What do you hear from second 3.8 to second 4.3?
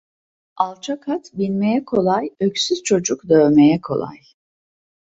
kolay.